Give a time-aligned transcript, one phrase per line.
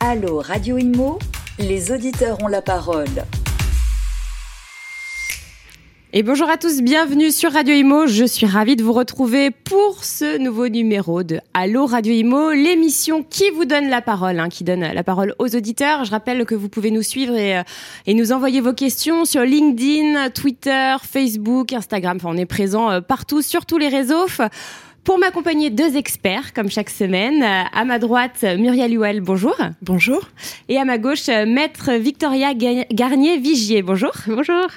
[0.00, 1.18] Allô Radio Imo,
[1.58, 3.24] les auditeurs ont la parole.
[6.12, 8.06] Et bonjour à tous, bienvenue sur Radio Imo.
[8.06, 13.22] Je suis ravie de vous retrouver pour ce nouveau numéro de Allo Radio Imo, l'émission
[13.22, 16.04] qui vous donne la parole, hein, qui donne la parole aux auditeurs.
[16.04, 17.62] Je rappelle que vous pouvez nous suivre et, euh,
[18.08, 22.18] nous envoyer vos questions sur LinkedIn, Twitter, Facebook, Instagram.
[22.18, 24.26] Enfin, on est présent euh, partout sur tous les réseaux.
[25.04, 27.42] Pour m'accompagner, deux experts, comme chaque semaine.
[27.42, 29.56] Euh, à ma droite, Muriel Huel, bonjour.
[29.82, 30.20] Bonjour.
[30.68, 34.12] Et à ma gauche, euh, Maître Victoria Garnier-Vigier, bonjour.
[34.28, 34.68] Bonjour.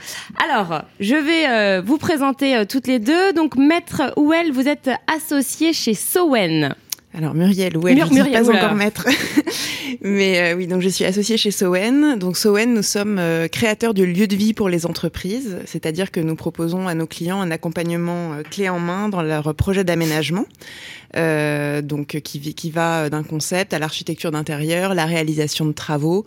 [0.44, 3.34] Alors, je vais euh, vous présenter toutes les deux.
[3.34, 6.74] Donc, Maître Huel, vous êtes associé chez Sowen.
[7.18, 9.08] Alors Muriel, ouais, Mur je ne pas encore maître.
[10.02, 12.18] Mais euh, oui, donc je suis associée chez Sowen.
[12.20, 16.20] Donc Sowen, nous sommes euh, créateurs du lieu de vie pour les entreprises, c'est-à-dire que
[16.20, 20.46] nous proposons à nos clients un accompagnement euh, clé en main dans leur projet d'aménagement.
[21.16, 26.26] Donc qui, qui va d'un concept à l'architecture d'intérieur, la réalisation de travaux,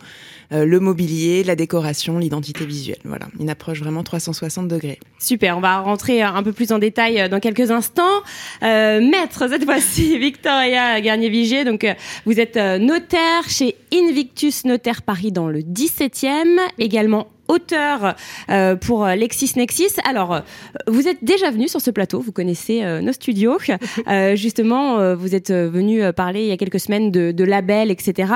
[0.49, 2.97] le mobilier, la décoration, l'identité visuelle.
[3.05, 4.97] Voilà, une approche vraiment 360 degrés.
[5.19, 8.23] Super, on va rentrer un peu plus en détail dans quelques instants.
[8.63, 11.85] Maître, cette fois-ci, Victoria Garnier-Vigier, donc
[12.25, 18.15] vous êtes notaire chez Invictus Notaire Paris dans le 17e, également auteur
[18.49, 19.97] euh, pour LexisNexis.
[20.05, 20.39] Alors, euh,
[20.87, 23.57] vous êtes déjà venu sur ce plateau, vous connaissez euh, nos studios.
[24.35, 28.31] justement, vous êtes venu parler il y a quelques semaines de, de labels, etc.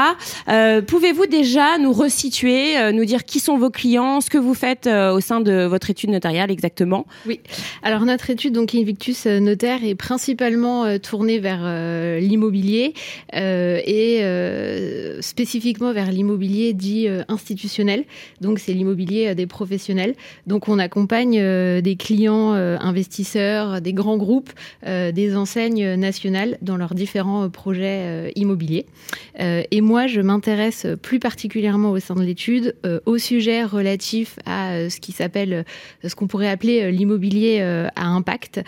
[0.87, 5.19] Pouvez-vous déjà nous resituer, nous dire qui sont vos clients, ce que vous faites au
[5.19, 7.05] sein de votre étude notariale exactement?
[7.27, 7.39] Oui.
[7.83, 11.63] Alors, notre étude, donc Invictus Notaire, est principalement tournée vers
[12.19, 12.93] l'immobilier
[13.33, 14.21] et
[15.21, 18.05] spécifiquement vers l'immobilier dit institutionnel.
[18.41, 20.15] Donc, c'est l'immobilier euh, des professionnels.
[20.47, 24.51] Donc on accompagne euh, des clients euh, investisseurs, des grands groupes,
[24.85, 28.85] des enseignes nationales dans leurs différents projets immobiliers.
[29.39, 34.99] et moi, je m'intéresse plus particulièrement au sein de l'étude au sujet relatif à ce
[34.99, 35.65] qui s'appelle,
[36.03, 38.61] ce qu'on pourrait appeler l'immobilier à impact.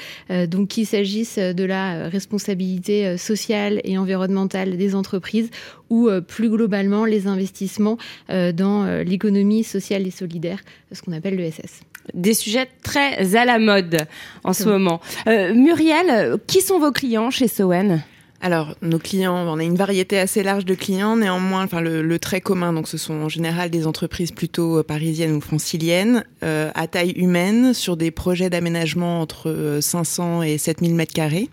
[0.47, 5.49] donc qu'il s'agisse de la responsabilité sociale et environnementale des entreprises
[5.89, 7.97] ou plus globalement les investissements
[8.29, 10.59] dans l'économie sociale et solidaire solidaire,
[10.91, 11.81] ce qu'on appelle l'ESS.
[12.13, 13.97] Des sujets très à la mode
[14.43, 14.99] en ce moment.
[15.27, 18.03] Euh, Muriel, qui sont vos clients chez Sowen?
[18.41, 21.15] Alors, nos clients, on a une variété assez large de clients.
[21.15, 25.35] Néanmoins, enfin, le, très commun, donc, ce sont en général des entreprises plutôt euh, parisiennes
[25.35, 31.13] ou franciliennes, euh, à taille humaine, sur des projets d'aménagement entre 500 et 7000 mètres
[31.13, 31.49] carrés.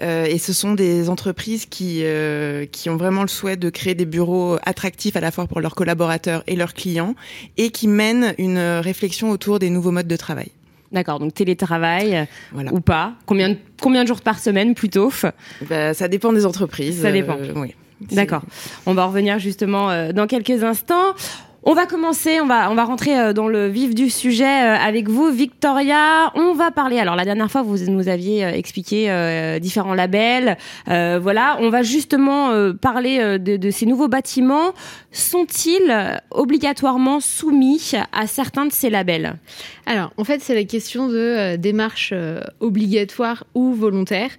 [0.00, 3.94] Euh, et ce sont des entreprises qui, euh, qui ont vraiment le souhait de créer
[3.94, 7.14] des bureaux attractifs à la fois pour leurs collaborateurs et leurs clients
[7.56, 10.48] et qui mènent une réflexion autour des nouveaux modes de travail.
[10.92, 12.72] D'accord, donc télétravail voilà.
[12.72, 15.12] ou pas combien de, combien de jours par semaine plutôt?
[15.68, 17.02] Bah, Ça dépend des entreprises.
[17.02, 17.36] Ça dépend.
[17.38, 17.74] Euh, oui.
[18.12, 18.42] D'accord.
[18.86, 21.14] On va revenir justement dans quelques instants.
[21.64, 25.28] On va commencer, on va, rentrer euh, dans le vif du sujet euh, avec vous,
[25.28, 26.30] Victoria.
[26.36, 27.00] On va parler.
[27.00, 29.08] Alors la dernière fois, vous nous aviez euh, expliqué
[29.60, 30.56] différents labels.
[30.86, 34.72] voilà, on va justement parler de, de, ces nouveaux bâtiments.
[35.10, 39.34] Sont-ils obligatoirement soumis à certains de ces labels?
[39.86, 42.14] Alors, en fait, c'est la question de démarche
[42.60, 44.30] obligatoire ou volontaire.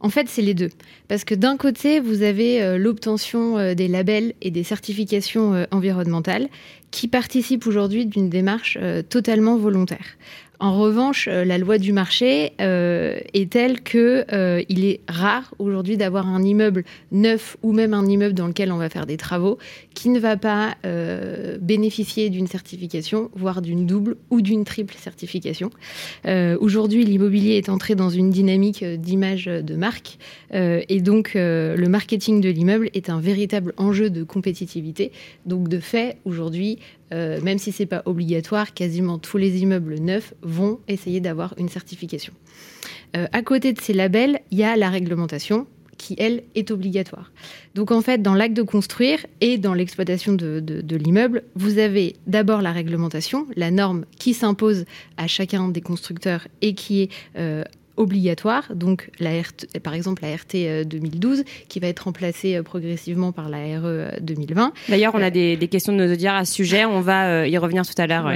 [0.00, 0.70] En fait, c'est les deux.
[1.08, 5.64] Parce que d'un côté, vous avez euh, l'obtention euh, des labels et des certifications euh,
[5.72, 6.48] environnementales
[6.90, 8.78] qui participent aujourd'hui d'une démarche
[9.10, 10.16] totalement volontaire.
[10.60, 15.54] En revanche, euh, la loi du marché euh, est telle que euh, il est rare
[15.60, 16.82] aujourd'hui d'avoir un immeuble
[17.12, 19.58] neuf ou même un immeuble dans lequel on va faire des travaux
[19.94, 20.76] qui ne va pas
[21.60, 25.70] bénéficier d'une certification, voire d'une double ou d'une triple certification.
[26.60, 30.18] aujourd'hui, l'immobilier est entré dans une dynamique d'image de marque
[30.52, 35.10] et donc le marketing de l'immeuble est un véritable enjeu de compétitivité.
[35.46, 36.78] Donc de fait, aujourd'hui,
[37.12, 41.68] euh, même si c'est pas obligatoire, quasiment tous les immeubles neufs vont essayer d'avoir une
[41.68, 42.32] certification.
[43.16, 45.66] Euh, à côté de ces labels, il y a la réglementation
[45.96, 47.32] qui, elle, est obligatoire.
[47.74, 52.62] Donc en fait, dans l'acte de construire et dans l'exploitation de, l'immeuble, vous avez d'abord
[52.62, 54.84] la réglementation, la norme qui s'impose
[55.16, 57.64] à chacun des constructeurs et qui est euh,
[57.98, 59.30] obligatoire, donc la
[59.82, 64.20] par exemple la RT 2012, euh, qui va être remplacée euh, progressivement par la RE
[64.20, 64.72] 2020.
[64.88, 67.58] D'ailleurs, on a des, questions de nos auditeurs à ce sujet, on va euh, y
[67.58, 68.32] revenir tout à l'heure.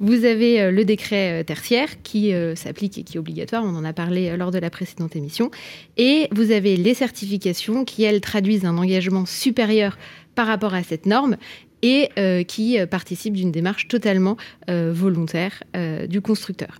[0.00, 4.36] Vous avez le décret tertiaire qui s'applique et qui est obligatoire, on en a parlé
[4.36, 5.50] lors de la précédente émission,
[5.96, 9.98] et vous avez les certifications qui, elles, traduisent un engagement supérieur
[10.34, 11.36] par rapport à cette norme
[11.82, 12.08] et
[12.48, 14.36] qui participent d'une démarche totalement
[14.68, 15.62] volontaire
[16.08, 16.78] du constructeur.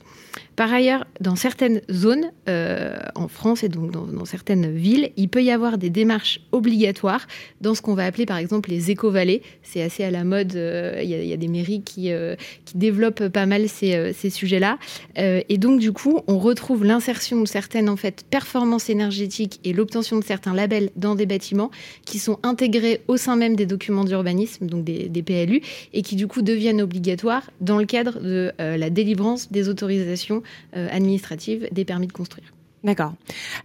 [0.57, 5.43] Par ailleurs, dans certaines zones, euh, en France et donc dans, certaines villes, il peut
[5.43, 7.27] y avoir des démarches obligatoires
[7.61, 9.43] dans ce qu'on va appeler par exemple les éco-vallées.
[9.63, 13.29] C'est assez à la mode, euh, il y, a des mairies qui, euh, qui développent
[13.29, 14.79] pas mal ces, ces sujets-là.
[15.17, 20.19] et donc du coup, on retrouve l'insertion de certaines en fait, performances énergétiques et l'obtention
[20.19, 21.71] de certains labels dans des bâtiments
[22.05, 25.63] qui sont intégrés au sein même des documents d'urbanisme, donc des, des, PLU,
[25.93, 30.44] et qui du coup deviennent obligatoires dans le cadre de la délivrance des autorisations euh,
[30.73, 32.55] administrative des permis de construire.
[32.85, 33.15] D'accord.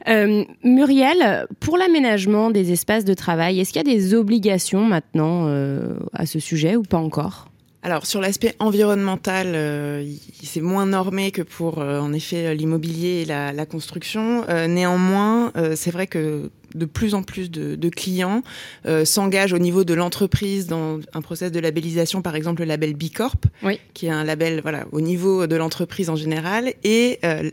[0.07, 5.47] Euh, Muriel, pour l'aménagement des espaces de travail, est-ce qu'il y a des obligations maintenant
[5.47, 7.48] euh, à ce sujet ou pas encore?
[7.81, 10.05] Alors sur l'aspect environnemental,
[10.43, 14.45] c'est moins normé que pour en effet l'immobilier et la, la construction.
[14.67, 18.43] néanmoins, c'est vrai que de plus en plus de, clients
[18.85, 22.93] euh, s'engagent au niveau de l'entreprise dans un process de labellisation, par exemple le label
[22.93, 23.45] B Corp,
[23.93, 27.49] qui est un label voilà au niveau de l'entreprise en général, et euh,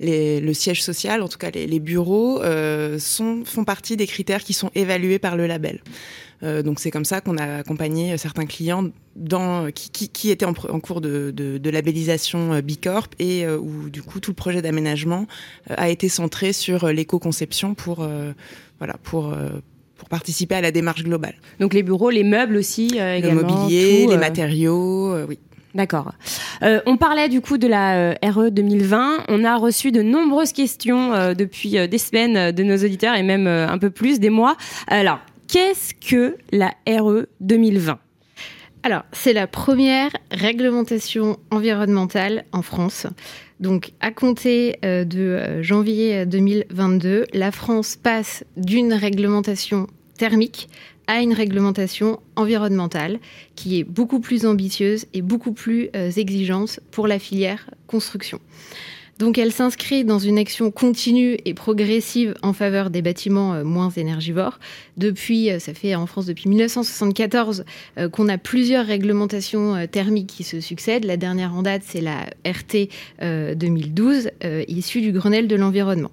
[0.00, 4.52] le siège social, en tout cas les, bureaux, euh, sont, font partie des critères qui
[4.52, 5.80] sont évalués par le label.
[6.42, 10.54] Euh, donc c'est comme ça qu'on a accompagné certains clients dans, qui, qui, étaient en,
[10.54, 14.60] cours de, de, de, labellisation euh, Bicorp et euh, où du coup tout le projet
[14.60, 15.26] d'aménagement
[15.70, 18.06] a été centré sur l'éco-conception pour,
[18.78, 19.34] voilà, pour
[19.96, 21.34] pour participer à la démarche globale.
[21.58, 25.38] Donc les bureaux, les meubles aussi euh, Le mobilier, les matériaux, oui.
[25.74, 26.12] D'accord.
[26.62, 29.24] Euh, on parlait du coup de la RE 2020.
[29.28, 33.78] On a reçu de nombreuses questions depuis des semaines de nos auditeurs et même un
[33.78, 34.56] peu plus, des mois.
[34.86, 37.98] Alors, Qu'est-ce que la RE 2020
[38.82, 43.08] alors, c'est la première réglementation environnementale en France.
[43.58, 50.68] Donc, à compter euh, de euh, janvier 2022, la France passe d'une réglementation thermique
[51.08, 53.18] à une réglementation environnementale
[53.56, 58.40] qui est beaucoup plus ambitieuse et beaucoup plus euh, exigeante pour la filière construction.
[59.18, 63.88] Donc elle s'inscrit dans une action continue et progressive en faveur des bâtiments euh, moins
[63.90, 64.58] énergivores.
[64.98, 67.64] Depuis, euh, ça fait en France depuis 1974
[67.98, 71.04] euh, qu'on a plusieurs réglementations thermiques qui se succèdent.
[71.04, 72.88] La dernière en date, c'est la RT
[73.54, 74.30] 2012,
[74.68, 76.10] issue du Grenelle de l'environnement.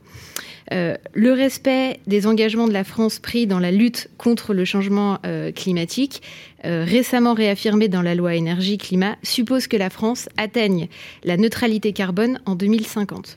[0.74, 5.20] Euh, le respect des engagements de la France pris dans la lutte contre le changement
[5.26, 6.22] euh, climatique,
[6.66, 10.88] euh, récemment réaffirmé dans la loi énergie-climat, suppose que la France atteigne
[11.24, 13.36] la neutralité carbone en 2050.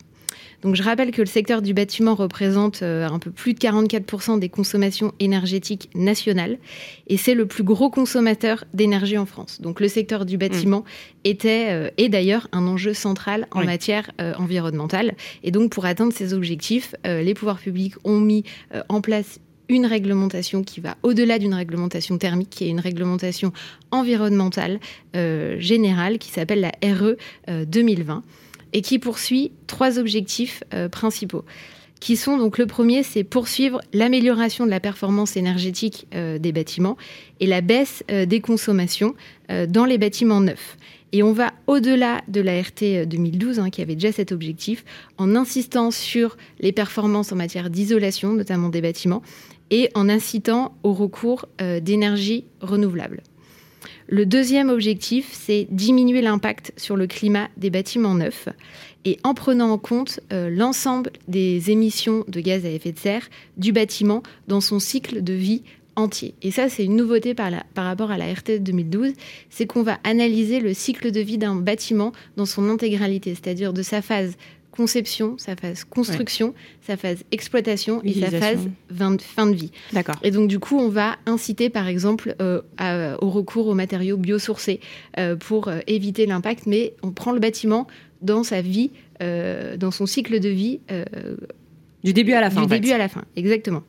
[0.63, 4.39] Donc je rappelle que le secteur du bâtiment représente euh, un peu plus de 44%
[4.39, 6.59] des consommations énergétiques nationales
[7.07, 9.61] et c'est le plus gros consommateur d'énergie en France.
[9.61, 10.85] Donc le secteur du bâtiment mm.
[11.25, 16.13] était euh, est d'ailleurs un enjeu central en matière euh, environnementale et donc pour atteindre
[16.13, 18.45] ces objectifs, les pouvoirs publics ont mis
[18.89, 23.53] en place une réglementation qui va au-delà d'une réglementation thermique, qui est une réglementation
[23.91, 24.79] environnementale
[25.15, 27.17] générale qui s'appelle la RE
[27.65, 28.23] 2020
[28.73, 31.45] et qui poursuit trois objectifs euh, principaux
[31.99, 36.99] qui sont donc le premier, c'est poursuivre l'amélioration de la performance énergétique euh, des bâtiments
[37.41, 39.15] et la baisse euh, des consommations
[39.69, 40.77] dans les bâtiments neufs.
[41.13, 44.85] Et on va au-delà de la RT 2012, hein, qui avait déjà cet objectif,
[45.17, 49.23] en insistant sur les performances en matière d'isolation, notamment des bâtiments,
[49.71, 51.47] et en incitant au recours
[51.81, 53.23] d'énergie renouvelable.
[54.09, 58.49] Le deuxième objectif, c'est diminuer l'impact sur le climat des bâtiments neufs
[59.05, 63.29] et en prenant en compte euh, l'ensemble des émissions de gaz à effet de serre
[63.57, 65.63] du bâtiment dans son cycle de vie
[65.97, 66.35] entier.
[66.43, 69.13] Et ça, c'est une nouveauté par, par rapport à la RT 2012,
[69.51, 73.83] c'est qu'on va analyser le cycle de vie d'un bâtiment dans son intégralité, c'est-à-dire de
[73.83, 74.37] sa phase
[74.77, 78.69] conception, sa phase construction, sa phase exploitation et sa phase
[79.21, 79.71] fin de vie.
[79.93, 80.17] D'accord.
[80.23, 82.61] Et donc du coup, on va inciter par exemple euh,
[83.21, 84.81] au recours aux matériaux biosourcés
[85.19, 87.87] euh, pour euh, éviter l'impact, mais on prend le bâtiment
[88.23, 88.91] dans sa vie,
[89.21, 90.81] dans son cycle de vie.
[92.03, 92.63] du début à la fin.
[92.63, 93.83] Du début à la fin, exactement.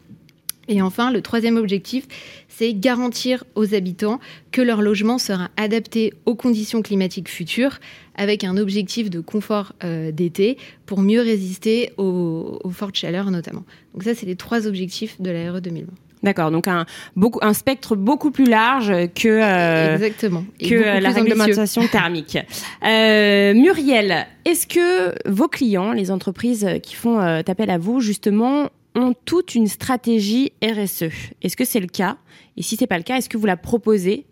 [0.67, 2.05] Et enfin, le troisième objectif,
[2.50, 4.19] c'est garantir aux habitants
[4.51, 7.79] que leur logement sera adapté aux conditions climatiques futures,
[8.15, 13.63] avec un objectif de confort euh, d'été pour mieux résister aux, fortes chaleurs notamment.
[13.93, 15.88] Donc ça, c'est les trois objectifs de la RE 2020.
[16.24, 20.43] D'accord, donc un, beaucoup, un spectre beaucoup plus large que, euh, Exactement.
[20.59, 22.39] que la réglementation thermique.
[22.83, 29.13] Euh, Muriel, est-ce que vos clients, les entreprises qui font appel à vous, justement, ont
[29.25, 31.12] toute une stratégie RSE.
[31.41, 32.17] Est-ce que c'est le cas?
[32.56, 34.25] Et si c'est pas le cas, est-ce que vous la proposez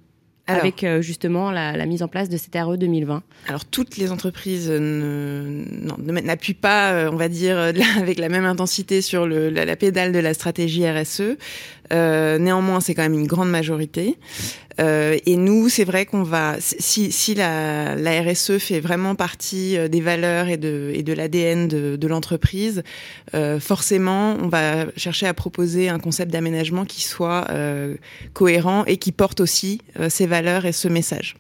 [0.47, 4.69] avec euh, justement la, mise en place de cette RE 2020 Alors toutes les entreprises
[4.69, 7.57] n'appuient pas, euh, on va dire,
[7.97, 11.37] avec la même intensité sur le, la, pédale de la stratégie RSE.
[11.91, 14.17] Néanmoins, c'est quand même une grande majorité.
[14.79, 20.47] Euh, et nous, c'est vrai qu'on va, si, la, RSE fait vraiment partie des valeurs
[20.47, 22.83] et de, l'ADN de, l'entreprise,
[23.33, 27.95] euh, forcément, on va chercher à proposer un concept d'aménagement qui soit euh,
[28.33, 31.35] cohérent et qui porte aussi ces valeurs et ce message.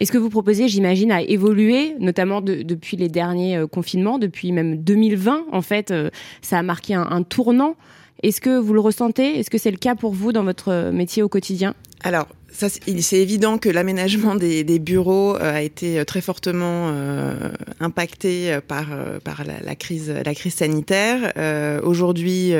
[0.00, 4.18] Et ce que vous proposez, j'imagine, a évolué, notamment de, depuis les derniers euh, confinements,
[4.18, 5.46] depuis même 2020.
[5.52, 6.10] En fait, euh,
[6.40, 7.76] ça a marqué un tournant.
[8.22, 9.38] Est-ce que vous le ressentez?
[9.38, 11.74] Est-ce que c'est le cas pour vous dans votre euh, métier au quotidien?
[12.04, 17.50] Alors, c'est évident que l'aménagement des, des, bureaux euh, a été euh, très fortement euh,
[17.80, 18.86] impacté par
[19.24, 21.32] par la, crise la crise sanitaire.
[21.36, 22.52] Euh, Aujourd'hui,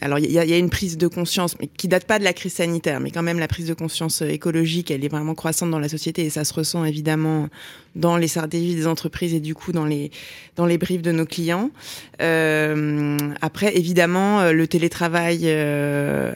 [0.00, 2.24] alors il y a, y a, une prise de conscience, mais qui date pas de
[2.24, 5.70] la crise sanitaire, mais quand même la prise de conscience écologique, elle est vraiment croissante
[5.70, 7.48] dans la société et ça se ressent évidemment
[7.96, 10.10] dans les stratégies des entreprises et du coup dans les
[10.56, 11.70] dans les briefs de nos clients.
[12.18, 15.50] après, évidemment, le télétravail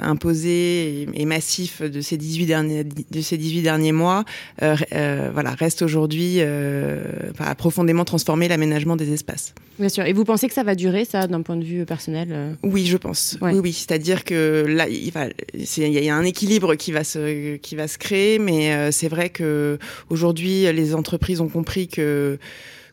[0.01, 4.25] imposé et, massif de ces 18 derniers, de ces 18 derniers mois
[4.63, 7.03] euh, euh, voilà, reste aujourd'hui euh,
[7.39, 9.55] a profondément transformé l'aménagement des espaces.
[9.79, 10.05] Bien sûr.
[10.05, 12.97] Et vous pensez que ça va durer, ça, d'un point de vue personnel Oui, je
[12.97, 13.37] pense.
[13.41, 13.53] Ouais.
[13.53, 13.73] Oui, oui.
[13.73, 17.89] C'est-à-dire que là, il, va, il y a un équilibre qui va se, qui va
[17.89, 19.79] se créer, mais c'est vrai que
[20.11, 22.39] aujourd'hui, les entreprises ont compris que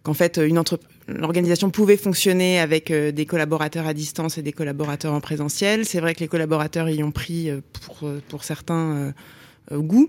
[0.06, 4.54] qu'en fait, une entreprise l'organisation pouvait fonctionner avec euh, des collaborateurs à distance et des
[4.54, 5.86] collaborateurs en présentiel.
[5.86, 9.14] C'est vrai que les collaborateurs y ont pris euh, pour, euh, pour certains
[9.72, 10.08] goût.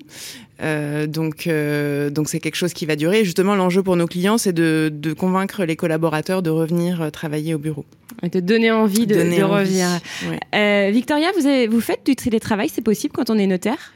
[0.62, 3.25] Euh, donc, euh, donc c'est quelque chose qui va durer.
[3.25, 7.58] justement, l'enjeu pour nos clients, c'est de, de, convaincre les collaborateurs de revenir travailler au
[7.58, 7.84] bureau.
[8.22, 9.60] Et de donner envie de, donner de envie.
[9.60, 9.88] revenir.
[10.28, 10.40] Ouais.
[10.54, 13.92] Euh, Victoria, vous, avez, vous faites du télétravail, c'est possible quand on est notaire?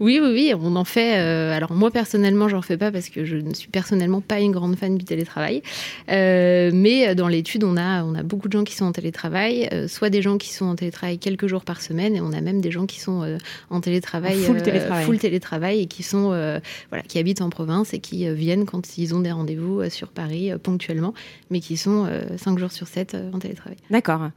[0.00, 1.18] Oui, oui, oui, on en fait.
[1.18, 4.52] Euh, alors moi, personnellement, j'en fais pas parce que je ne suis personnellement pas une
[4.52, 5.62] grande fan du télétravail.
[6.10, 9.68] Euh, mais dans l'étude, on a, on a beaucoup de gens qui sont en télétravail,
[9.88, 12.60] soit des gens qui sont en télétravail quelques jours par semaine, et on a même
[12.60, 13.38] des gens qui sont
[13.70, 17.94] en télétravail, full télétravail, full télétravail et qui sont euh, voilà, qui habitent en province
[17.94, 21.14] et qui euh, viennent quand ils ont des rendez-vous euh, sur Paris ponctuellement,
[21.50, 23.76] mais qui sont 5 jours sur 7 en télétravail.
[23.90, 24.28] D'accord.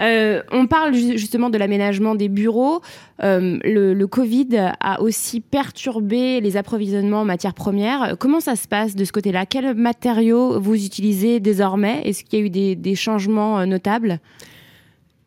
[0.00, 2.80] on parle justement de l'aménagement des bureaux.
[3.20, 8.16] Le, le, Covid a aussi perturbé les approvisionnements en matières premières.
[8.18, 9.46] Comment ça se passe de ce côté-là?
[9.46, 12.02] Quels matériaux vous utilisez désormais?
[12.04, 14.20] Est-ce qu'il y a eu des, des changements notables?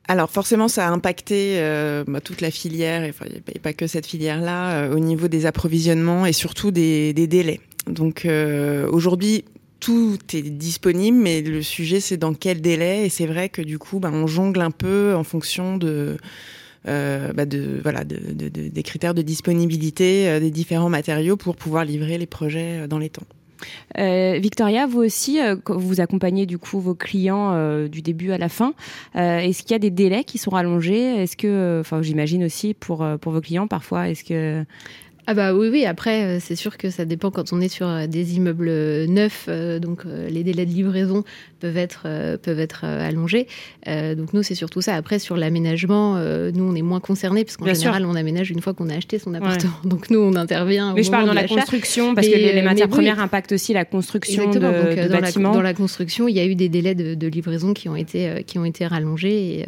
[0.09, 3.13] Alors forcément, ça a impacté euh, bah, toute la filière, et,
[3.59, 7.59] pas que cette filière-là, euh, au niveau des approvisionnements et surtout des, délais.
[7.85, 9.45] Donc euh, aujourd'hui,
[9.79, 13.05] tout est disponible, mais le sujet c'est dans quel délai.
[13.05, 18.83] Et c'est vrai que du coup, bah, on jongle un peu en fonction bah des
[18.83, 23.27] critères de disponibilité des différents matériaux pour pouvoir livrer les projets dans les temps.
[23.97, 28.37] Euh, Victoria, vous aussi, euh, vous accompagnez du coup vos clients euh, du début à
[28.37, 28.73] la fin.
[29.15, 31.21] Est-ce qu'il y a des délais qui sont rallongés?
[31.21, 34.65] Est-ce que, enfin, j'imagine aussi pour pour vos clients parfois, est-ce que
[35.31, 35.85] ah bah oui, oui.
[35.85, 39.05] Après, euh, c'est sûr que ça dépend quand on est sur euh, des immeubles euh,
[39.05, 39.47] neufs,
[39.79, 41.23] donc les délais de livraison
[41.59, 42.07] peuvent être
[42.41, 43.45] peuvent être allongés.
[43.85, 44.95] donc nous, c'est surtout ça.
[44.95, 48.09] Après, sur l'aménagement, nous, on est moins concernés parce qu'en général, sûr.
[48.09, 49.71] on aménage une fois qu'on a acheté son appartement.
[49.83, 49.89] Ouais.
[49.89, 50.93] Donc nous, on intervient.
[50.93, 53.73] Mais je parle dans la construction parce mais, que les, les matières premières impactent aussi
[53.73, 54.71] la construction Exactement.
[54.71, 55.49] de, donc, de dans bâtiments.
[55.49, 57.95] La, dans la construction, il y a eu des délais de, de livraison qui ont
[57.95, 59.59] été qui ont été rallongés.
[59.59, 59.65] Et,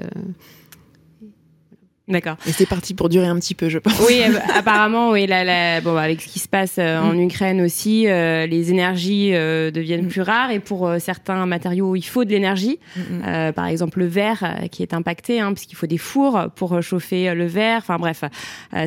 [2.11, 2.35] D'accord.
[2.45, 3.99] Et c'est parti pour durer un petit peu, je pense.
[4.07, 4.21] Oui,
[4.53, 5.25] apparemment, oui.
[5.27, 7.21] La, la, bon, avec ce qui se passe euh, en mm.
[7.21, 10.09] Ukraine aussi, euh, les énergies euh, deviennent mm.
[10.09, 12.79] plus rares et pour euh, certains matériaux, il faut de l'énergie.
[12.95, 13.01] Mm.
[13.25, 16.81] Euh, par exemple, le verre euh, qui est impacté, hein, puisqu'il faut des fours pour
[16.81, 17.79] chauffer le verre.
[17.79, 18.23] Enfin bref,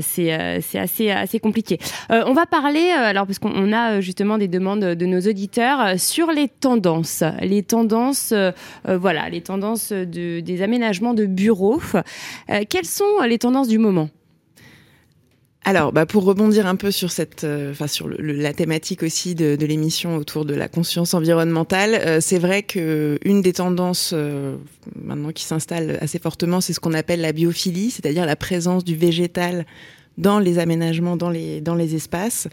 [0.00, 1.78] c'est c'est assez assez compliqué.
[2.10, 6.48] on va parler alors parce qu'on a justement des demandes de nos auditeurs sur les
[6.48, 8.32] tendances, les tendances,
[8.84, 11.80] voilà, les tendances de, des aménagements de bureaux.
[12.68, 14.10] quelles sont les tendances du moment
[15.66, 20.16] alors, bah pour rebondir un peu sur cette, euh, sur la thématique aussi de, l'émission
[20.16, 24.56] autour de la conscience environnementale, euh, c'est vrai que une des tendances euh,
[25.02, 28.94] maintenant qui s'installe assez fortement, c'est ce qu'on appelle la biophilie, c'est-à-dire la présence du
[28.94, 29.64] végétal
[30.18, 32.46] dans les aménagements, dans les dans les espaces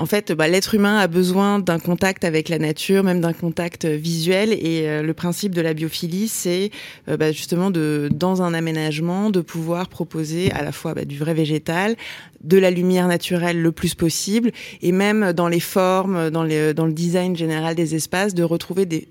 [0.00, 3.84] en fait, bah, l'être humain a besoin d'un contact avec la nature, même d'un contact
[3.84, 4.52] visuel.
[4.52, 6.70] Et euh, le principe de la biophilie, c'est
[7.08, 11.18] euh, bah, justement de, dans un aménagement, de pouvoir proposer à la fois bah, du
[11.18, 11.96] vrai végétal,
[12.44, 16.86] de la lumière naturelle le plus possible, et même dans les formes, dans, les, dans
[16.86, 19.08] le design général des espaces, de retrouver des,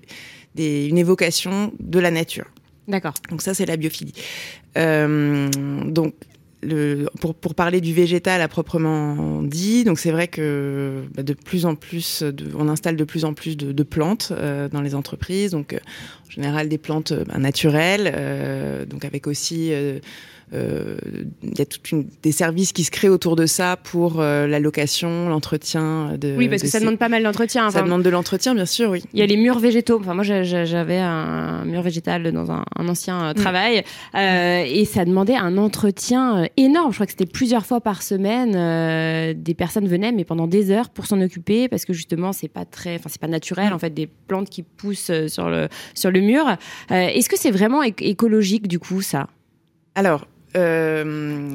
[0.54, 2.46] des, une évocation de la nature.
[2.88, 3.12] D'accord.
[3.28, 4.14] Donc ça, c'est la biophilie.
[4.78, 5.50] Euh,
[5.84, 6.14] donc
[6.62, 11.32] le, pour, pour parler du végétal à proprement dit, donc c'est vrai que bah, de
[11.32, 14.80] plus en plus, de, on installe de plus en plus de, de plantes euh, dans
[14.80, 15.78] les entreprises, donc euh,
[16.26, 20.00] en général des plantes bah, naturelles, euh, donc avec aussi euh,
[20.52, 24.46] il y a toutes une, des services qui se créent autour de ça pour euh,
[24.46, 26.16] la location, l'entretien.
[26.18, 27.70] De, oui, parce de que ça ces- demande pas mal d'entretien.
[27.70, 29.02] ça demande de l'entretien, bien sûr, oui.
[29.12, 29.98] Il y a les murs végétaux.
[30.00, 33.82] Enfin, moi, j'avais un mur végétal dans un, un ancien euh, travail
[34.14, 36.92] euh, et ça demandait un entretien euh, énorme.
[36.92, 38.54] Je crois que c'était plusieurs fois par semaine.
[38.56, 42.48] euh, des personnes venaient, mais pendant des heures pour s'en occuper parce que justement, c'est
[42.48, 45.68] pas très, enfin, c'est pas naturel en fait des plantes qui poussent euh, sur le
[45.94, 46.44] sur le mur.
[46.48, 49.26] Euh, Est-ce que c'est vraiment éc- écologique du coup ça?
[49.94, 50.26] Alors,
[50.56, 51.48] euh,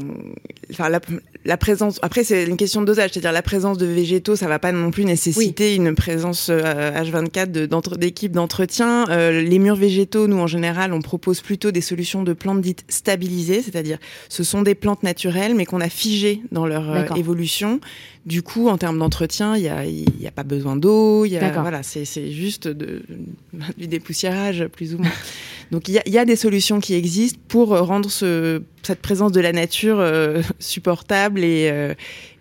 [0.71, 0.99] enfin, la,
[1.45, 1.99] la présence.
[2.01, 4.91] Après, c'est une question de dosage, c'est-à-dire la présence de végétaux, ça va pas non
[4.91, 9.05] plus nécessiter une présence euh, H24 de- d'entre- d'équipe d'entretien.
[9.09, 12.85] Euh, les murs végétaux, nous en général, on propose plutôt des solutions de plantes dites
[12.87, 13.97] stabilisées, c'est-à-dire
[14.29, 17.79] ce sont des plantes naturelles, mais qu'on a figées dans leur euh, évolution.
[18.25, 21.25] Du coup, en termes d'entretien, il y a, il y a pas besoin d'eau.
[21.61, 23.01] Voilà, c'est c'est juste de,
[23.77, 25.11] du dépoussiérage, plus ou moins.
[25.73, 28.61] Donc il y a, il y a des solutions qui existent pour euh, rendre ce,
[28.83, 31.95] cette présence de la nature euh, supportable et, euh,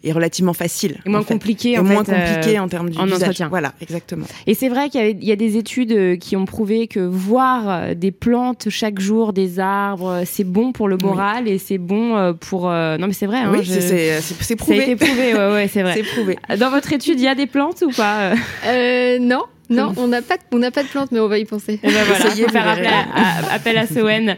[0.04, 1.00] et relativement facile.
[1.06, 1.32] Et moins en fait.
[1.32, 3.22] compliqué Et en moins fait, euh, compliqué en termes du en d'usage.
[3.22, 3.48] entretien.
[3.48, 4.26] Voilà, exactement.
[4.46, 7.00] Et c'est vrai qu'il y, a- il y a des études qui ont prouvé que
[7.00, 11.04] voir des plantes chaque jour, des arbres, c'est bon pour le Oui.
[11.08, 12.68] moral et c'est bon pour.
[12.70, 13.38] euh, Non, mais c'est vrai.
[13.38, 14.82] hein, oui, je- c'est- c'est Ça a prouvé.
[14.82, 15.94] été prouvé, ouais, ouais, c'est vrai.
[15.96, 16.36] C'est prouvé.
[16.58, 18.34] Dans votre étude, il y a des plantes ou pas?
[18.66, 21.38] Euh, non, non, on n'a pas, de- on n'a pas de plantes, mais on va
[21.38, 21.78] y penser.
[21.82, 24.30] Eh ben voilà, Essayez, faire appel à- appel à Sowen.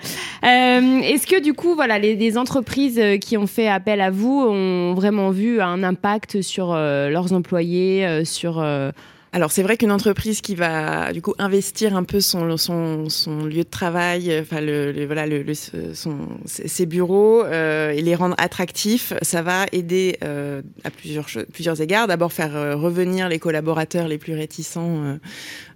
[0.44, 4.10] Euh, Est-ce que du coup, voilà, les, les entreprises euh, qui ont fait appel à
[4.10, 8.90] vous ont vraiment vu un impact sur euh, leurs employés, euh, sur euh,
[9.34, 13.68] Alors c'est vrai qu'une entreprise qui va du coup investir un peu son lieu de
[13.68, 15.26] travail, euh, enfin le, voilà
[16.46, 22.06] ses bureaux euh, et les rendre attractifs, ça va aider euh, à plusieurs plusieurs égards.
[22.06, 25.16] D'abord faire euh, revenir les collaborateurs les plus réticents euh,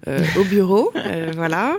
[0.07, 1.77] au bureau, euh, voilà.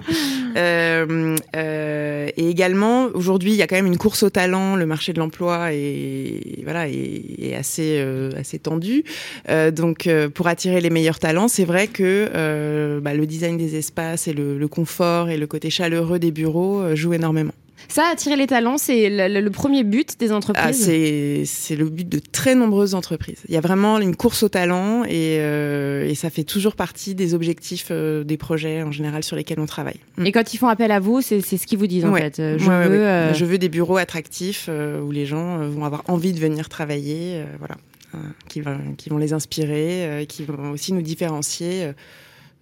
[0.58, 4.86] Euh, euh, et également aujourd'hui il y a quand même une course au talent, le
[4.86, 9.04] marché de l'emploi est voilà est, est assez euh, assez tendu.
[9.50, 13.58] Euh, donc, euh, pour attirer les meilleurs talents, c'est vrai que euh, bah, le design
[13.58, 17.54] des espaces et le, le confort et le côté chaleureux des bureaux euh, jouent énormément.
[17.90, 20.86] Ça, attirer les talents, c'est le, premier but des Ah, entreprises.
[20.86, 23.42] c'est c'est le but de très nombreuses entreprises.
[23.48, 27.16] Il y a vraiment une course au talent et, euh, et ça fait toujours partie
[27.16, 30.00] des objectifs euh, des projets en général sur lesquels on travaille.
[30.18, 30.26] Mm.
[30.28, 32.22] Et quand ils font appel à vous, c'est ce qu'ils vous disent en Ouais.
[32.22, 32.40] fait.
[32.40, 33.04] Euh, Je Ouais, veux.
[33.04, 33.32] ouais.
[33.34, 37.76] Je veux des bureaux attractifs où les gens vont avoir envie de venir travailler, voilà,
[38.48, 41.92] qui, va- qui vont les inspirer, qui vont aussi nous différencier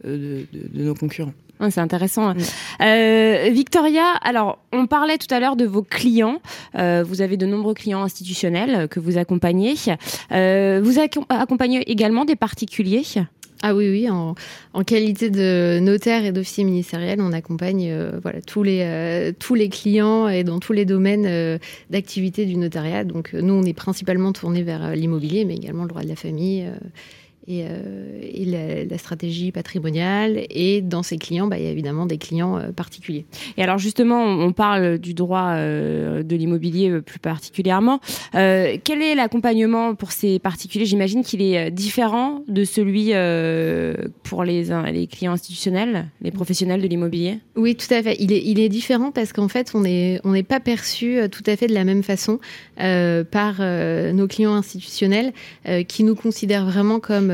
[0.04, 1.34] de, de- de nos concurrents.
[1.60, 2.34] Ah, c'est intéressant.
[2.34, 2.38] Mm.
[2.82, 6.39] Euh, Victoria, alors on parlait tout à l'heure de vos clients.
[6.76, 9.76] Euh, vous avez de nombreux clients institutionnels que vous accompagnez.
[10.32, 13.04] Euh, vous accom- accompagnez également des particuliers?
[13.63, 14.36] Ah oui, oui, en,
[14.74, 19.56] en qualité de notaire et d'officier ministériel, on accompagne euh, voilà, tous, les, euh, tous
[19.56, 21.58] les clients et dans tous les domaines euh,
[21.89, 23.04] d'activité du notariat.
[23.04, 26.70] Donc nous, on est principalement tourné vers l'immobilier, mais également le droit de la famille
[27.47, 30.45] et, euh, et la, la stratégie patrimoniale.
[30.49, 33.25] Et dans ces clients, bah, il y a évidemment des clients euh, particuliers.
[33.57, 37.99] Et alors justement, on parle du droit euh, de l'immobilier plus particulièrement.
[38.33, 40.86] Quel est l'accompagnement pour ces particuliers?
[40.86, 43.12] J'imagine qu'il est différent de celui
[44.23, 47.39] pour les, les clients institutionnels, les professionnels de l'immobilier?
[47.55, 48.15] Oui, tout à fait.
[48.19, 51.55] Il est, il est différent parce qu'en fait, on n'est on pas perçu tout à
[51.55, 52.39] fait de la même façon
[52.77, 55.33] par nos clients institutionnels
[55.88, 57.31] qui nous considèrent vraiment comme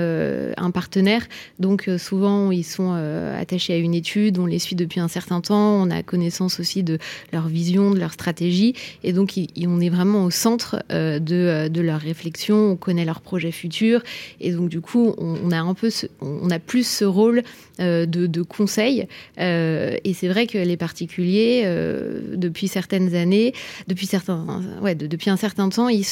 [0.58, 1.28] un partenaire.
[1.60, 5.08] Donc, euh, souvent, ils sont euh, attachés à une étude, on les suit depuis un
[5.08, 6.98] certain temps, on a connaissance aussi de
[7.32, 8.74] leur vision, de leur stratégie.
[9.04, 9.34] Et donc,
[9.66, 14.02] on est vraiment au centre euh, de, euh, leur réflexion, on connaît leurs projets futurs.
[14.40, 15.90] Et donc, du coup, on, a un peu
[16.22, 17.44] on a plus ce rôle
[17.80, 19.08] euh, de, conseil.
[19.40, 23.54] Euh, et c'est vrai que les particuliers, euh, depuis certaines années,
[23.88, 24.08] depuis
[25.30, 26.06] un certain temps, ils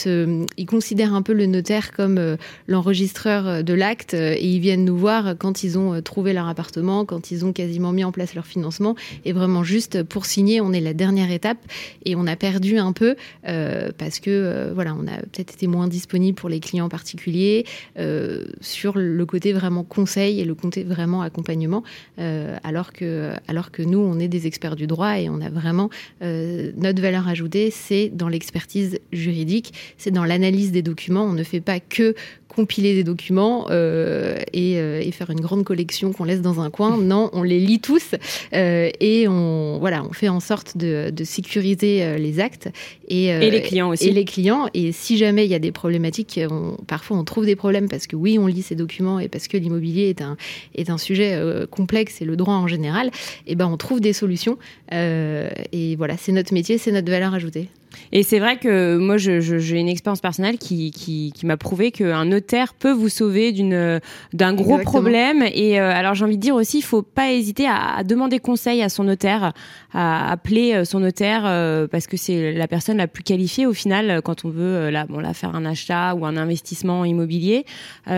[0.58, 2.36] ils considèrent un peu le notaire comme euh,
[2.68, 6.48] l'enregistreur de l'acte euh, et ils viennent nous voir quand ils ont euh, trouvé leur
[6.48, 8.96] appartement, quand ils ont quasiment mis en place leur financement.
[9.26, 11.58] Et vraiment juste pour signer, on est la dernière étape
[12.06, 13.16] et on a perdu un peu
[13.48, 17.66] euh, parce que voilà, on a peut-être été moins disponible pour les clients particuliers
[17.98, 21.84] euh, sur le côté vraiment conseil et le côté vraiment accompagnement,
[22.18, 25.90] alors que alors que nous, on est des experts du droit et on a vraiment
[26.22, 31.24] notre valeur ajoutée, c'est dans l'expertise juridique, c'est dans l'analyse des documents.
[31.24, 32.14] On ne fait pas que
[32.52, 36.98] compiler des documents, et, et, faire une grande collection qu'on laisse dans un coin.
[37.12, 38.16] Non, on les lit tous
[38.54, 42.70] et on, voilà, on fait en sorte de, de sécuriser les actes.
[43.08, 44.08] Et, et, les clients aussi.
[44.08, 44.68] Et les clients.
[44.74, 48.08] Et si jamais il y a des problématiques, on, parfois on trouve des problèmes parce
[48.08, 50.38] que oui, on lit ces documents et parce que l'immobilier est un,
[50.76, 51.38] est un sujet
[51.70, 54.58] complexe et le droit en général, et eh ben on trouve des solutions.
[54.92, 57.70] et voilà, c'est notre métier, c'est notre valeur ajoutée.
[58.12, 62.26] Et c'est vrai que moi, j'ai une expérience personnelle qui, qui, qui m'a prouvé qu'un
[62.26, 64.00] notaire peut vous sauver d'une
[64.34, 65.44] d'un gros problème.
[65.54, 68.82] Et euh, alors, j'ai envie de dire aussi, il faut pas hésiter à, demander conseil
[68.82, 69.54] à son notaire,
[69.94, 73.74] à appeler euh, son notaire, euh, parce que c'est la personne la plus qualifiée au
[73.74, 77.66] final quand on veut là, bon, là, faire un achat ou un investissement immobilier.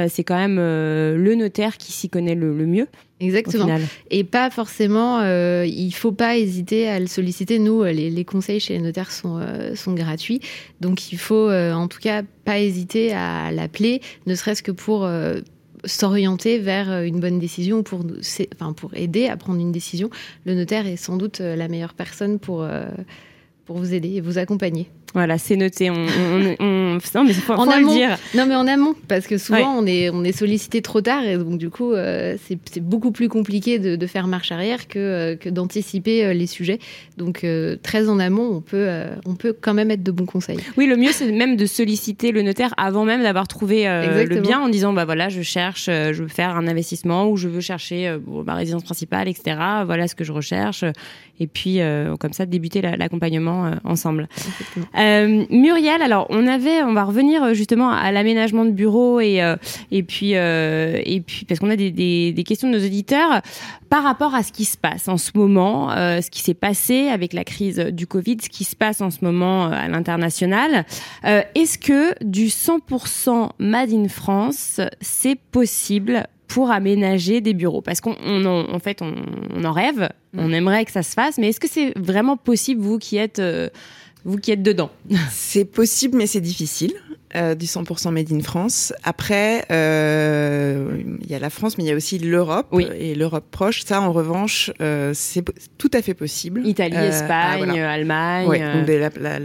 [0.08, 2.88] c'est quand même le notaire qui s'y connaît le, le mieux.
[3.24, 3.68] Exactement.
[4.12, 7.58] Et pas forcément, euh, il faut pas hésiter à le solliciter.
[7.60, 10.42] Nous, les, les conseils chez les notaires sont, euh, sont gratuits.
[10.82, 15.06] Donc il faut euh, en tout cas pas hésiter à l'appeler, ne serait-ce que pour
[15.06, 15.40] euh,
[15.86, 18.02] s'orienter vers une bonne décision, pour,
[18.56, 20.10] enfin, pour aider à prendre une décision.
[20.46, 22.66] Le notaire est sans doute la meilleure personne pour,
[23.66, 24.88] pour vous aider et vous accompagner.
[25.14, 25.90] Voilà, c'est noté.
[25.92, 26.73] On, on, on,
[27.16, 28.18] non, mais faut, le dire.
[28.36, 31.38] Non, mais en amont, parce que souvent on est on est sollicité trop tard et
[31.38, 35.36] donc du coup euh, c'est beaucoup plus compliqué de, de, faire marche arrière que euh,
[35.36, 36.80] que d'anticiper euh, les sujets.
[37.18, 37.46] Donc
[37.84, 38.88] très en amont, on peut
[39.26, 40.60] on peut quand même être de bons conseils.
[40.78, 44.60] Oui, le mieux c'est même de solliciter le notaire avant même d'avoir trouvé le bien,
[44.60, 48.18] en disant bah voilà, je cherche, je veux faire un investissement ou je veux chercher
[48.46, 49.58] ma résidence principale, etc.
[49.86, 50.84] Voilà ce que je recherche
[51.40, 51.80] et puis
[52.20, 54.28] comme ça débuter l'accompagnement ensemble.
[54.98, 59.42] Euh, Muriel, alors on avait, on va revenir euh, justement à l'aménagement de bureaux et
[59.42, 59.56] euh,
[59.92, 63.42] et puis et puis parce qu'on a des, questions de nos auditeurs
[63.90, 67.34] par rapport à ce qui se passe en ce moment, ce qui s'est passé avec
[67.34, 70.86] la crise du Covid, ce qui se passe en ce moment à l'international.
[71.24, 77.82] Est-ce que du 100% Made in France, c'est possible pour aménager des bureaux?
[77.82, 81.60] Parce qu'en en, fait, on, en rêve, on aimerait que ça se fasse, mais est-ce
[81.60, 83.40] que c'est vraiment possible, vous qui êtes
[84.26, 84.92] vous qui êtes dedans
[85.32, 86.94] C'est possible, mais c'est difficile.
[87.36, 88.94] Euh, du 100% made in France.
[89.04, 93.46] Après, euh, il y a la France, mais il y a aussi l'Europe et l'Europe
[93.50, 93.84] proche.
[93.86, 95.44] Ça, en revanche, euh, c'est
[95.80, 96.62] tout à fait possible.
[96.64, 98.48] Italie, Espagne, ah, Allemagne.
[98.48, 98.60] Oui,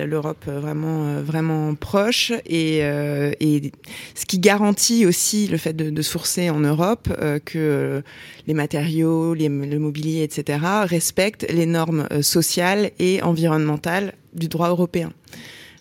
[0.05, 2.31] l'Europe vraiment, vraiment proche.
[2.45, 3.73] Et, et
[4.15, 7.09] ce qui garantit aussi le fait de, de sourcer en Europe
[7.47, 8.03] que
[8.47, 15.13] les matériaux, les, le mobilier, etc., respectent les normes sociales et environnementales du droit européen.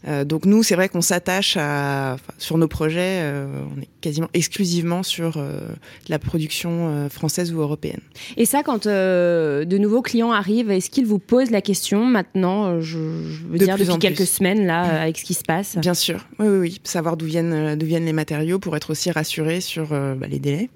[0.07, 4.29] Euh, donc nous, c'est vrai qu'on s'attache à, sur nos projets, euh, on est quasiment
[4.33, 5.59] exclusivement sur euh,
[6.07, 7.99] la production française ou européenne.
[8.37, 12.97] Et ça, quand de nouveaux clients arrivent, est-ce qu'ils vous posent la question maintenant, je,
[12.97, 15.77] veux dire depuis quelques semaines là, avec ce qui se passe?
[15.77, 16.81] Bien sûr, oui, oui, oui.
[16.83, 20.69] savoir d'où viennent, d'où viennent les matériaux pour être aussi rassuré sur bah, les délais.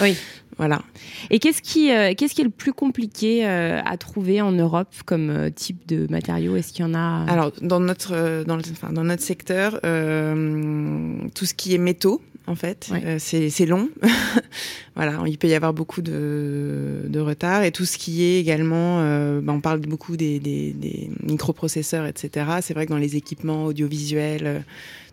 [0.00, 0.16] Oui.
[0.58, 0.82] Voilà.
[1.30, 4.88] Et qu'est-ce qui, euh, qu'est-ce qui est le plus compliqué euh, à trouver en Europe
[5.06, 6.56] comme euh, type de matériaux?
[6.56, 11.46] Est-ce qu'il y en a Alors, dans notre, dans, le, enfin, dans notre secteur, tout
[11.46, 13.88] ce qui est métaux, en fait, c'est long.
[14.96, 17.62] voilà, il peut y avoir beaucoup de, de, retard.
[17.62, 18.98] Et tout ce qui est également,
[19.40, 22.46] bah, on parle beaucoup des, des, des microprocesseurs, etc.
[22.60, 24.64] C'est vrai que dans les équipements audiovisuels,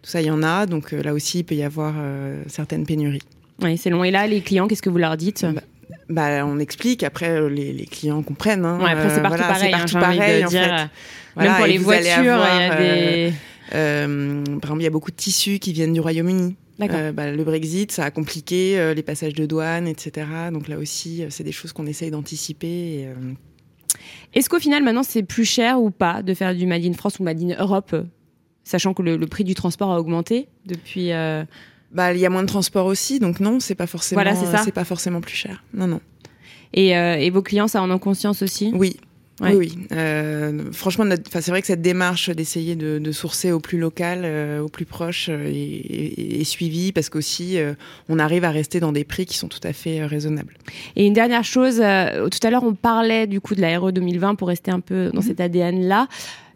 [0.01, 0.65] tout ça, il y en a.
[0.65, 1.93] Donc là aussi, il peut y avoir
[2.47, 3.21] certaines pénuries.
[3.61, 4.03] Oui, c'est long.
[4.03, 5.45] Et là, les clients, qu'est-ce que vous leur dites?
[5.45, 5.61] Bah,
[6.09, 7.03] bah, on explique.
[7.03, 8.65] Après, euh, les, les clients comprennent.
[8.65, 8.79] Hein.
[8.79, 9.71] Ouais, après, c'est partout pareil.
[9.71, 10.89] Partout hein, pareil en fait.
[11.37, 12.83] Même pour les voitures, il y a des.
[12.83, 13.31] Euh,
[13.75, 16.55] euh, par exemple, il y a beaucoup de tissus qui viennent du Royaume-Uni.
[16.81, 20.25] Euh, bah, le Brexit, ça a compliqué euh, les passages de douane, etc.
[20.51, 23.07] Donc là aussi, c'est des choses qu'on essaye d'anticiper.
[24.33, 27.19] Est-ce qu'au final, maintenant, c'est plus cher ou pas de faire du Made in France
[27.19, 27.95] ou Made in Europe,
[28.63, 31.11] sachant que le, le prix du transport a augmenté depuis
[31.91, 34.23] bah, il y a moins de transport aussi, donc non, c'est pas forcément,
[34.63, 35.63] c'est pas forcément plus cher.
[35.73, 36.01] Non, non.
[36.73, 38.71] Et, euh, et vos clients, ça en ont conscience aussi?
[38.75, 38.97] Oui,
[39.41, 39.77] Oui, oui.
[39.91, 44.61] Euh, franchement, c'est vrai que cette démarche d'essayer de, de, sourcer au plus local, euh,
[44.61, 47.57] au plus proche, euh, est, suivie parce qu'aussi
[48.07, 50.55] on arrive à rester dans des prix qui sont tout à fait raisonnables.
[50.95, 54.35] Et une dernière chose, tout à l'heure on parlait du coup de la RE 2020
[54.35, 55.23] pour rester un peu dans mm-hmm.
[55.23, 56.07] cet ADN là.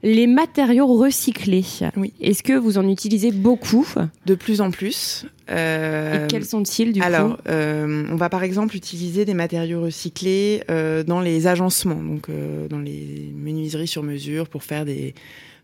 [0.04, 1.64] Les matériaux recyclés.
[1.96, 2.14] Oui.
[2.20, 3.88] Est-ce que vous en utilisez beaucoup
[4.26, 5.26] De plus en plus.
[5.50, 9.82] Euh, Et quels sont-ils du alors, coup euh, on va par exemple utiliser des matériaux
[9.82, 15.14] recyclés euh, dans les agencements, donc euh, dans les menuiseries sur mesure pour faire des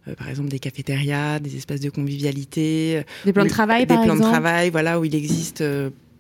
[0.08, 4.04] euh, par exemple des cafétérias, des espaces de convivialité, des plans de travail, des par
[4.04, 5.63] plans de travail, voilà où il existe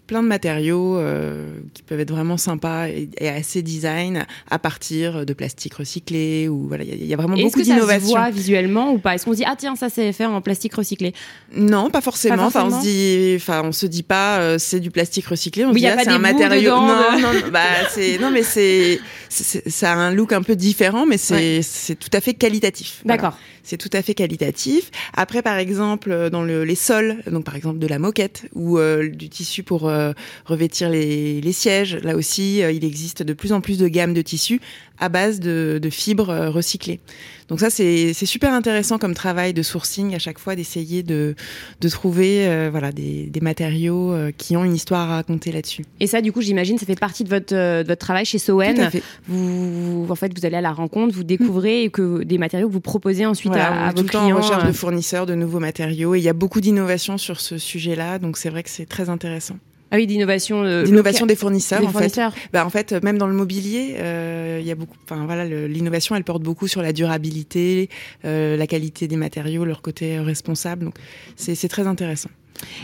[0.09, 1.45] plein de matériaux euh,
[1.75, 6.83] qui peuvent être vraiment sympas et, assez design à partir de plastique recyclé ou voilà,
[6.83, 7.91] il y, a vraiment beaucoup d'innovation.
[7.91, 9.13] Est-ce que ça se voit visuellement ou pas?
[9.13, 11.13] Est-ce qu'on se dit ah tiens ça c'est fait en plastique recyclé?
[11.55, 12.47] Non, pas forcément.
[12.47, 15.63] Enfin on se dit, enfin on se dit pas euh, c'est du plastique recyclé.
[15.63, 16.71] On se dit ah, c'est un matériau.
[16.71, 17.59] non, non, non, bah
[17.91, 22.09] c'est non mais c'est ça a un look un peu différent, mais c'est c'est tout
[22.13, 23.03] à fait qualitatif.
[23.05, 23.37] D'accord.
[23.69, 24.89] C'est tout à fait qualitatif.
[25.13, 29.09] Après, par exemple, dans le, les sols, donc par exemple de la moquette ou euh,
[29.09, 29.98] du tissu pour euh,
[30.45, 34.13] revêtir les, les, sièges, là aussi, euh, il existe de plus en plus de gammes
[34.13, 34.61] de tissus
[35.01, 36.99] à base de, de fibres recyclées.
[37.47, 41.35] Donc ça, c'est super intéressant comme travail de sourcing à chaque fois d'essayer de,
[41.79, 45.85] de trouver voilà des, des matériaux qui ont une histoire à raconter là-dessus.
[46.01, 48.89] Et ça, du coup, j'imagine, ça fait partie de votre, de votre travail chez Sowen.
[49.27, 52.73] Vous, en fait, vous allez à la rencontre, vous découvrez et que des matériaux que
[52.73, 54.35] vous proposez ensuite à, à vos clients.
[54.35, 56.15] en recherche de fournisseurs de nouveaux matériaux.
[56.15, 59.09] Et il y a beaucoup d'innovation sur ce sujet-là, donc c'est vrai que c'est très
[59.09, 59.55] intéressant.
[59.91, 60.63] Ah oui, d'innovation.
[60.63, 62.19] Euh, d'innovation des fournisseurs, en fait.
[62.53, 64.97] Bah, en fait, même dans le mobilier, euh, il y a beaucoup.
[65.03, 67.89] Enfin voilà, l'innovation, elle porte beaucoup sur la durabilité,
[68.25, 70.85] euh, la qualité des matériaux, leur côté responsable.
[70.85, 70.95] Donc,
[71.35, 72.29] c'est très intéressant.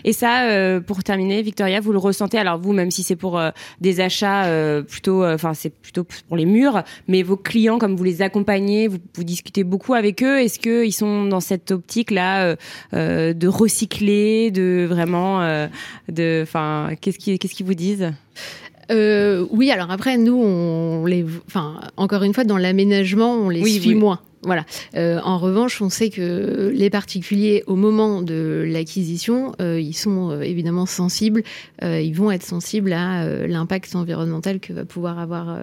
[0.03, 3.39] Et ça, euh, pour terminer, Victoria, vous le ressentez Alors vous, même si c'est pour
[3.39, 7.95] euh, des achats euh, plutôt, enfin c'est plutôt pour les murs, mais vos clients, comme
[7.95, 10.39] vous les accompagnez, vous, vous discutez beaucoup avec eux.
[10.39, 12.55] Est-ce qu'ils sont dans cette optique-là
[12.93, 15.67] de recycler, de vraiment,
[16.09, 18.11] de, enfin, qu'est-ce qu'ils, qu'est-ce qu'ils vous disent?
[18.89, 23.95] Oui, alors après, nous, on les, enfin, encore une fois, dans l'aménagement, on les suit
[23.95, 24.19] moins.
[24.45, 24.65] Voilà.
[24.95, 30.29] Euh, en revanche, on sait que les particuliers, au moment de l'acquisition, euh, ils sont
[30.29, 31.43] euh, évidemment sensibles.
[31.81, 35.57] ils vont être sensibles à l'impact environnemental que va pouvoir avoir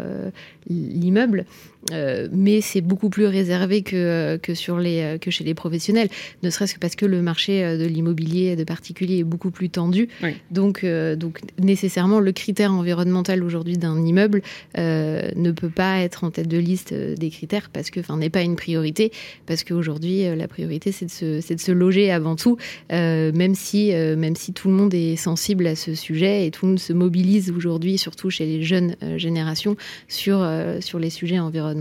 [0.69, 1.47] l'immeuble.
[1.91, 6.09] Euh, mais c'est beaucoup plus réservé que, que, sur les, euh, que chez les professionnels,
[6.43, 9.71] ne serait-ce que parce que le marché euh, de l'immobilier de particulier est beaucoup plus
[9.71, 10.09] tendu.
[10.51, 14.43] Donc, donc, nécessairement, le critère environnemental aujourd'hui d'un immeuble
[14.77, 18.43] ne peut pas être en tête de liste des critères parce que, enfin, n'est pas
[18.43, 19.13] une priorité,
[19.47, 22.57] parce qu'aujourd'hui, la priorité, c'est de, se, de se loger avant tout,
[22.91, 26.73] même, si, même si tout le monde est sensible à ce sujet et tout le
[26.73, 29.77] monde se mobilise aujourd'hui, surtout chez les jeunes générations,
[30.09, 30.47] sur,
[30.81, 31.72] sur les sujets environnementaux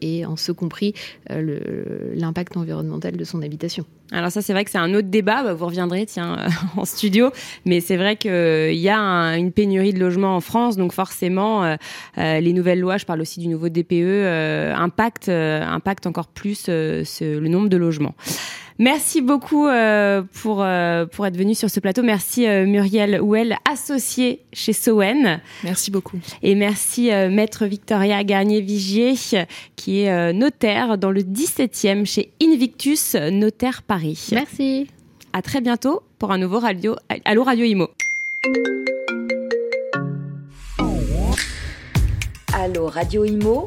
[0.00, 0.94] et en ce compris
[1.30, 1.58] euh,
[2.14, 3.84] l'impact environnemental de son habitation.
[4.10, 5.42] Alors ça, c'est vrai que c'est un autre débat.
[5.42, 7.30] Bah, vous reviendrez, tiens, en studio.
[7.66, 8.98] Mais c'est vrai qu'il euh, y a
[9.36, 11.76] une pénurie de logements en France, donc forcément, euh,
[12.16, 17.68] les nouvelles lois, je parle aussi du nouveau DPE, impactent, impactent encore plus le nombre
[17.68, 18.14] de logements.
[18.78, 22.02] Merci beaucoup euh, pour, euh, pour être venu sur ce plateau.
[22.02, 25.40] Merci euh, Muriel Ouel, associée chez Sowen.
[25.64, 26.18] Merci beaucoup.
[26.42, 29.14] Et merci Maître Victoria Garnier-Vigier,
[29.74, 34.28] qui est notaire dans le 17e chez Invictus Notaire Paris.
[34.32, 34.86] Merci.
[35.32, 37.88] À très bientôt pour un nouveau radio, Allo Radio Imo.
[42.52, 43.66] Allo Radio Imo